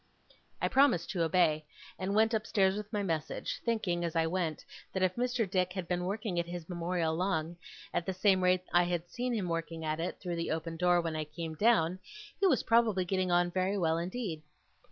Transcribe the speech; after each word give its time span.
I 0.59 0.67
promised 0.67 1.11
to 1.11 1.21
obey, 1.21 1.63
and 1.99 2.15
went 2.15 2.33
upstairs 2.33 2.75
with 2.75 2.91
my 2.91 3.03
message; 3.03 3.61
thinking, 3.63 4.03
as 4.03 4.15
I 4.15 4.25
went, 4.25 4.65
that 4.93 5.03
if 5.03 5.15
Mr. 5.15 5.47
Dick 5.47 5.73
had 5.73 5.87
been 5.87 6.05
working 6.05 6.39
at 6.39 6.47
his 6.47 6.67
Memorial 6.67 7.13
long, 7.13 7.55
at 7.93 8.07
the 8.07 8.11
same 8.15 8.43
rate 8.43 8.61
as 8.63 8.69
I 8.73 8.83
had 8.85 9.07
seen 9.11 9.31
him 9.31 9.47
working 9.47 9.85
at 9.85 9.99
it, 9.99 10.19
through 10.19 10.37
the 10.37 10.49
open 10.49 10.75
door, 10.75 11.01
when 11.01 11.15
I 11.15 11.25
came 11.25 11.53
down, 11.53 11.99
he 12.39 12.47
was 12.47 12.63
probably 12.63 13.05
getting 13.05 13.29
on 13.29 13.51
very 13.51 13.77
well 13.77 13.99
indeed. 13.99 14.41